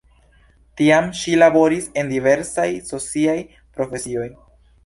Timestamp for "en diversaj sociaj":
2.03-3.37